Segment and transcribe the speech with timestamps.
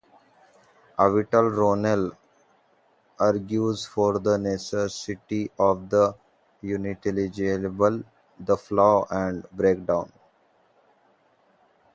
[0.97, 2.11] Avital Ronell
[3.19, 6.15] argues for the necessity of the
[6.63, 8.03] unintelligible,
[8.39, 10.11] the flaw and breakdown.